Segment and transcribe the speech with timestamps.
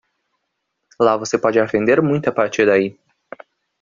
[0.99, 2.97] Lá você pode aprender muito a partir daí.